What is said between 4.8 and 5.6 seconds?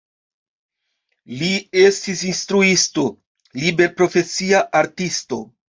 artisto.